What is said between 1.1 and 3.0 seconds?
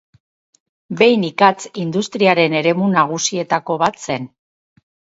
ikatz industriaren eremu